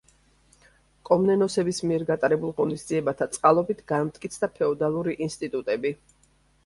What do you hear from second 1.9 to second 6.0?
მიერ გატარებულ ღონისძიებათა წყალობით განმტკიცდა ფეოდალური ინსტიტუტები.